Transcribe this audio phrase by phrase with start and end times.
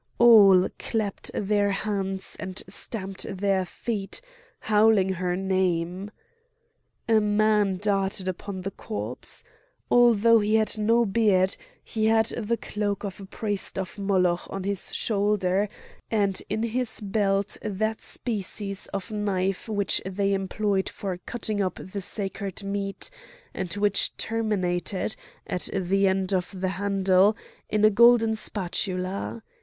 [0.17, 4.19] All clapped their hands and stamped their feet,
[4.61, 6.09] howling her name.
[7.07, 9.43] A man darted upon the corpse.
[9.91, 14.63] Although he had no beard he had the cloak of a priest of Moloch on
[14.63, 15.69] his shoulder,
[16.09, 22.01] and in his belt that species of knife which they employed for cutting up the
[22.01, 23.11] sacred meat,
[23.53, 25.15] and which terminated,
[25.45, 27.37] at the end of the handle,
[27.69, 29.43] in a golden spatula.